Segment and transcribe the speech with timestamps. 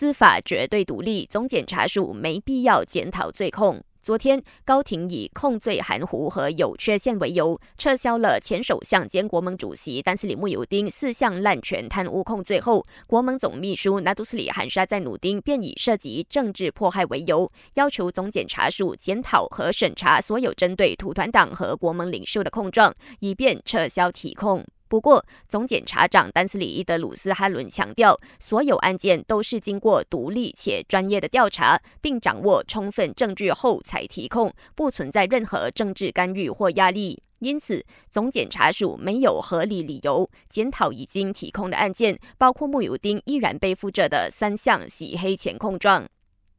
[0.00, 3.78] 司法绝对独立，总检察署没必要检讨罪控。
[4.02, 24.64] 昨天，高庭以控罪含糊和有缺陷为由，撤销了前首相兼国盟主席丹斯里穆尤丁四项滥权贪污控罪后，国盟总秘书纳杜斯里罕沙在努丁便以涉及政治迫害为由，要求总检察署检讨和审查所有针对土团党和国盟领袖的控状，以便撤销提控。
[24.90, 37.22] 不过，总检察长丹斯里伊德鲁斯哈伦强调，所有案件都是经过独立且专业的调查，并掌握充分证据后才提控，不存在任何政治干预或压力。
[37.38, 46.04] 因此，总检察署没有合理理由检讨已经提控的案件，包括穆尤丁依然背负着的三项洗黑钱控状。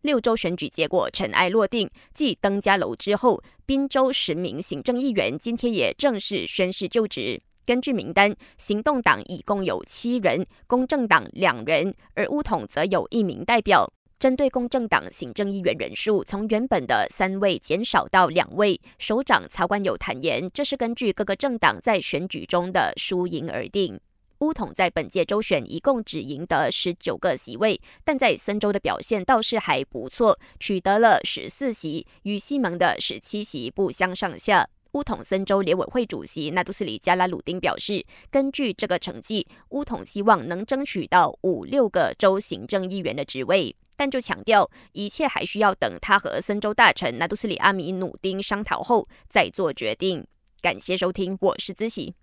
[0.04, 7.42] 六州选举结果尘埃落定，继登家楼之后，滨州十名行政议员今天也正式宣誓就职。
[7.66, 13.92] 根据名单，行动党一共有七人，公正党两人，而乌统则有一名代表。
[14.20, 24.00] 针对公正党行政议员人数从原本的三位减少到两位，首长曹冠友坦言，这是根据各个政党在选举中的输赢而定。
[24.42, 34.68] 乌统在本届州选一共只赢得十九个席位，但在森州的表现倒是还不错，取得了十四席，与西蒙的十七席不相上下。
[34.94, 50.28] 乌统森州联委会主席纳杜斯里加拉鲁丁表示，根据这个成绩，乌统希望能争取到五六个州行政议员的职位，但就强调一切还需要等他和森州大臣纳杜斯里阿米努丁商讨后再做决定。
[50.62, 52.14] 感谢收听，我是子喜。